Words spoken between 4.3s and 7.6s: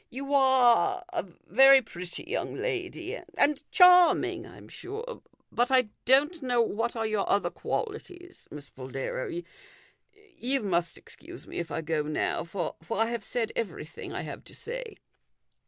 I am sure. But I don't know what are your other